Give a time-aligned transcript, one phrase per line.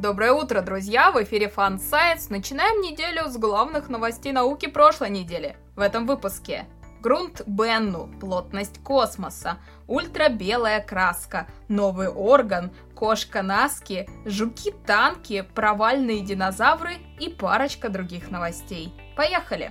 [0.00, 1.10] Доброе утро, друзья!
[1.10, 2.28] В эфире Fun Science.
[2.30, 5.56] Начинаем неделю с главных новостей науки прошлой недели.
[5.76, 6.64] В этом выпуске.
[7.02, 9.58] Грунт Бенну, плотность космоса,
[9.88, 18.94] ультрабелая краска, новый орган, кошка Наски, жуки-танки, провальные динозавры и парочка других новостей.
[19.18, 19.70] Поехали!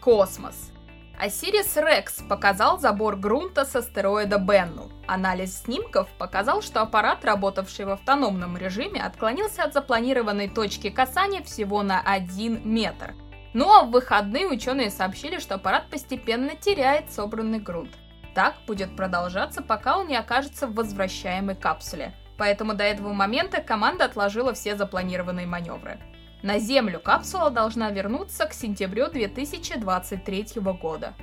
[0.00, 0.72] Космос.
[1.20, 4.95] Осирис Рекс показал забор грунта с астероида Бенну.
[5.06, 11.82] Анализ снимков показал, что аппарат, работавший в автономном режиме, отклонился от запланированной точки касания всего
[11.82, 13.14] на 1 метр.
[13.54, 17.90] Ну а в выходные ученые сообщили, что аппарат постепенно теряет собранный грунт.
[18.34, 22.12] Так будет продолжаться, пока он не окажется в возвращаемой капсуле.
[22.36, 25.98] Поэтому до этого момента команда отложила все запланированные маневры.
[26.42, 31.14] На Землю капсула должна вернуться к сентябрю 2023 года.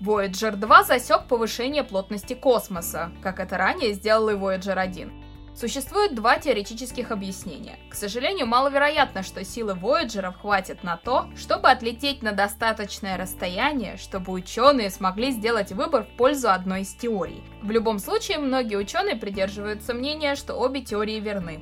[0.00, 5.28] Voyager 2 засек повышение плотности космоса, как это ранее сделал и Voyager 1.
[5.56, 7.80] Существует два теоретических объяснения.
[7.90, 14.32] К сожалению, маловероятно, что силы Voyager хватит на то, чтобы отлететь на достаточное расстояние, чтобы
[14.32, 17.42] ученые смогли сделать выбор в пользу одной из теорий.
[17.60, 21.58] В любом случае, многие ученые придерживаются мнения, что обе теории верны.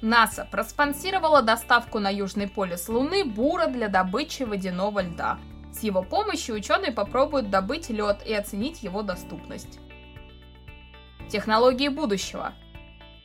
[0.00, 5.38] НАСА проспонсировала доставку на Южный полюс Луны бура для добычи водяного льда.
[5.74, 9.80] С его помощью ученые попробуют добыть лед и оценить его доступность.
[11.28, 12.52] Технологии будущего.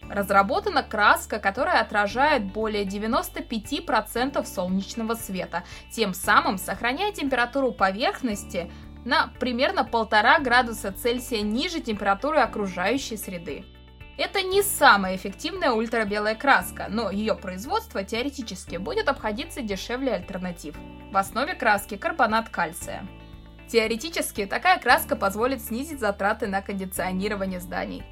[0.02, 8.72] Разработана краска, которая отражает более 95% солнечного света, тем самым сохраняя температуру поверхности
[9.06, 13.64] на примерно 1,5 градуса Цельсия ниже температуры окружающей среды.
[14.20, 20.76] Это не самая эффективная ультрабелая краска, но ее производство теоретически будет обходиться дешевле альтернатив.
[21.10, 23.08] В основе краски карбонат кальция.
[23.70, 28.04] Теоретически такая краска позволит снизить затраты на кондиционирование зданий.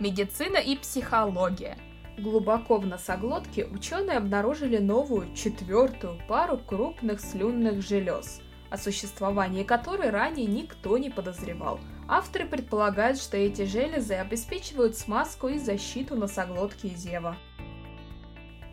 [0.00, 1.78] Медицина и психология.
[2.18, 8.40] Глубоко в носоглотке ученые обнаружили новую, четвертую пару крупных слюнных желез,
[8.70, 11.78] о существовании которой ранее никто не подозревал–
[12.12, 17.36] Авторы предполагают, что эти железы обеспечивают смазку и защиту носоглотки и зева.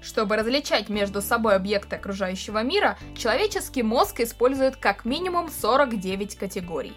[0.01, 6.93] Чтобы различать между собой объекты окружающего мира, человеческий мозг использует как минимум 49 категорий.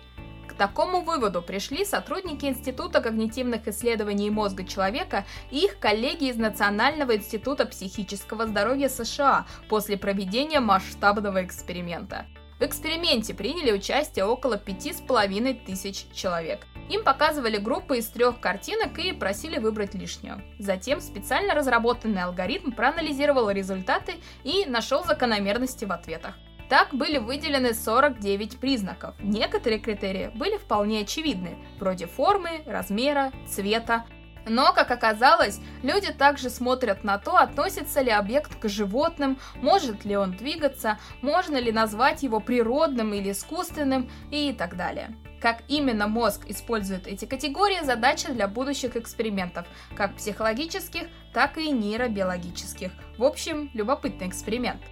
[0.48, 7.16] К такому выводу пришли сотрудники Института когнитивных исследований мозга человека и их коллеги из Национального
[7.16, 12.24] института психического здоровья США после проведения масштабного эксперимента–
[12.60, 16.66] в эксперименте приняли участие около пяти с половиной тысяч человек.
[16.90, 20.42] Им показывали группы из трех картинок и просили выбрать лишнюю.
[20.58, 26.34] Затем специально разработанный алгоритм проанализировал результаты и нашел закономерности в ответах.
[26.68, 29.14] Так были выделены 49 признаков.
[29.20, 34.04] Некоторые критерии были вполне очевидны, вроде формы, размера, цвета,
[34.46, 40.16] но, как оказалось, люди также смотрят на то, относится ли объект к животным, может ли
[40.16, 45.16] он двигаться, можно ли назвать его природным или искусственным и так далее.
[45.40, 52.92] Как именно мозг использует эти категории– задача для будущих экспериментов, как психологических, так и нейробиологических.
[53.16, 54.82] В общем, любопытный эксперимент.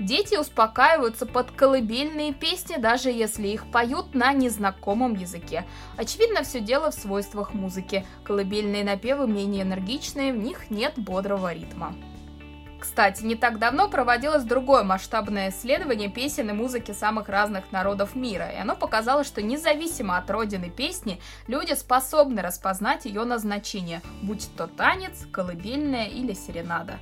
[0.00, 5.66] Дети успокаиваются под колыбельные песни, даже если их поют на незнакомом языке.
[5.98, 8.06] Очевидно, все дело в свойствах музыки.
[8.24, 11.94] Колыбельные напевы менее энергичные, в них нет бодрого ритма.
[12.80, 18.48] Кстати, не так давно проводилось другое масштабное исследование песен и музыки самых разных народов мира,
[18.50, 24.66] и оно показало, что независимо от родины песни, люди способны распознать ее назначение, будь то
[24.66, 26.98] танец, колыбельная или серенада.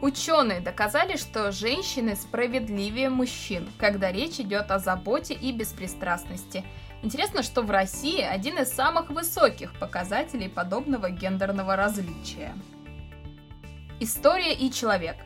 [0.00, 6.64] Ученые доказали, что женщины справедливее мужчин, когда речь идет о заботе и беспристрастности.
[7.02, 12.54] Интересно, что в России один из самых высоких показателей подобного гендерного различия.
[13.98, 15.16] История и человек.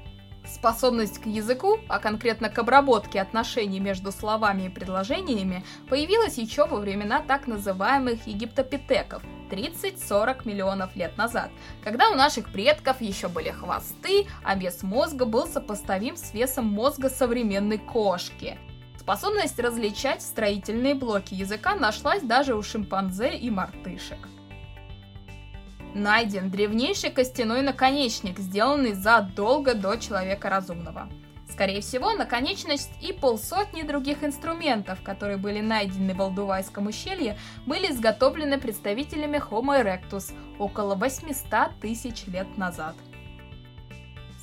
[0.53, 6.79] Способность к языку, а конкретно к обработке отношений между словами и предложениями, появилась еще во
[6.79, 11.51] времена так называемых египтопитеков– 30-40 миллионов лет назад,
[11.83, 17.09] когда у наших предков еще были хвосты, а вес мозга был сопоставим с весом мозга
[17.09, 18.59] современной кошки.
[18.99, 24.19] Способность различать строительные блоки языка нашлась даже у шимпанзе и мартышек.
[25.95, 31.09] Найден древнейший костяной наконечник, сделанный задолго до человека разумного.
[31.51, 37.37] Скорее всего, наконечность и полсотни других инструментов, которые были найдены в Алдувайском ущелье,
[37.67, 42.97] были изготовлены представителями Homo erectus около 800 тысяч лет назад.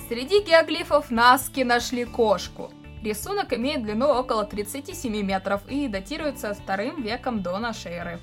[0.07, 2.71] Среди геоглифов Наски нашли кошку.
[3.01, 8.19] Рисунок имеет длину около 37 метров и датируется вторым веком до нашей эры.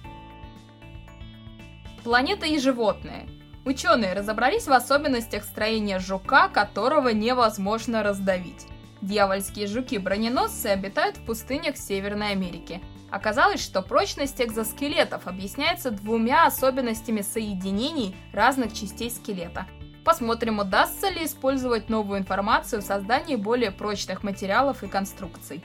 [2.07, 3.27] Планета и животные.
[3.65, 8.65] Ученые разобрались в особенностях строения жука, которого невозможно раздавить.
[9.03, 12.81] Дьявольские жуки-броненосцы обитают в пустынях Северной Америки.
[13.11, 19.67] Оказалось, что прочность экзоскелетов объясняется двумя особенностями соединений разных частей скелета.
[20.05, 25.61] Посмотрим, удастся ли использовать новую информацию в создании более прочных материалов и конструкций.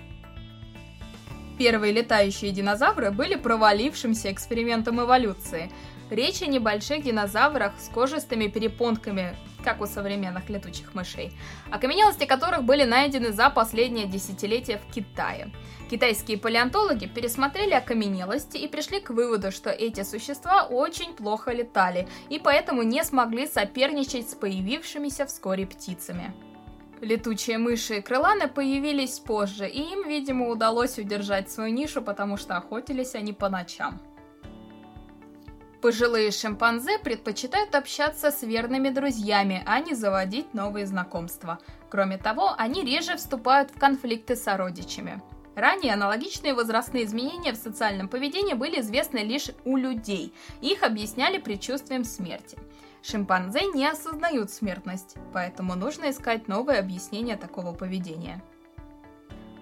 [1.60, 5.72] Первые летающие динозавры были провалившимся экспериментом эволюции.
[6.12, 11.32] Речь о небольших динозаврах с кожистыми перепонками, как у современных летучих мышей,
[11.72, 15.54] окаменелости которых были найдены за последнее десятилетие в Китае.
[15.90, 22.40] Китайские палеонтологи пересмотрели окаменелости и пришли к выводу, что эти существа очень плохо летали и
[22.40, 26.34] поэтому не смогли соперничать с появившимися вскоре птицами.
[27.00, 32.58] Летучие мыши и крыланы появились позже, и им, видимо, удалось удержать свою нишу, потому что
[32.58, 34.02] охотились они по ночам.
[35.82, 41.58] Пожилые шимпанзе предпочитают общаться с верными друзьями, а не заводить новые знакомства.
[41.90, 45.24] Кроме того, они реже вступают в конфликты с сородичами.
[45.56, 50.34] Ранее аналогичные возрастные изменения в социальном поведении были известны лишь у людей.
[50.62, 52.60] Их объясняли предчувствием смерти.
[53.02, 58.44] Шимпанзе не осознают смертность, поэтому нужно искать новые объяснения такого поведения.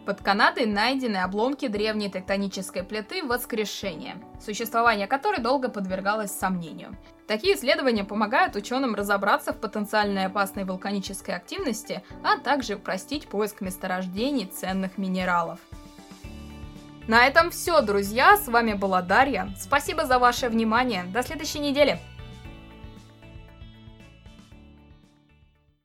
[0.10, 6.98] Под Канадой найдены обломки древней тектонической плиты воскрешения, существование которой долго подвергалось сомнению.
[7.28, 14.48] Такие исследования помогают ученым разобраться в потенциально опасной вулканической активности, а также упростить поиск месторождений
[14.48, 15.60] ценных минералов.
[17.08, 18.36] На этом все, друзья.
[18.36, 19.54] С вами была Дарья.
[19.60, 21.04] Спасибо за ваше внимание.
[21.04, 22.00] До следующей недели.